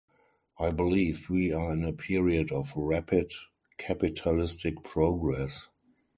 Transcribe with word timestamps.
I 0.57 0.71
believe 0.71 1.29
we 1.29 1.53
are 1.53 1.71
in 1.73 1.85
a 1.85 1.93
period 1.93 2.51
of 2.51 2.73
rapid 2.75 3.33
capitalistic 3.77 4.81
progress. 4.83 5.67